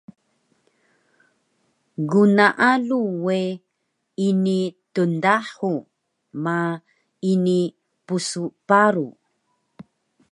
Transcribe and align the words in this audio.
Gnaalu 2.09 2.99
we 3.25 3.39
ini 4.27 4.59
tndahu 4.93 5.73
ma 6.43 6.57
ini 7.31 7.59
psparu 8.07 9.07